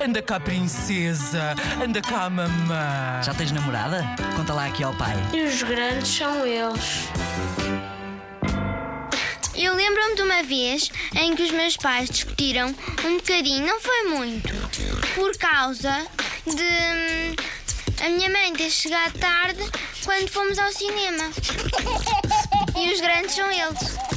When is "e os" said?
5.32-5.62, 22.76-23.00